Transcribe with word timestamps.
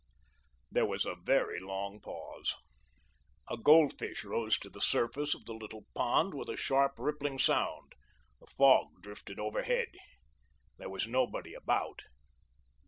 There 0.71 0.87
was 0.87 1.05
a 1.05 1.13
very 1.13 1.59
long 1.59 1.99
pause. 2.01 2.55
A 3.47 3.55
goldfish 3.55 4.23
rose 4.25 4.57
to 4.57 4.69
the 4.71 4.81
surface 4.81 5.35
of 5.35 5.45
the 5.45 5.53
little 5.53 5.85
pond, 5.93 6.33
with 6.33 6.49
a 6.49 6.57
sharp, 6.57 6.93
rippling 6.97 7.37
sound. 7.37 7.93
The 8.39 8.47
fog 8.47 8.87
drifted 9.03 9.39
overhead. 9.39 9.89
There 10.79 10.89
was 10.89 11.05
nobody 11.05 11.53
about. 11.53 12.01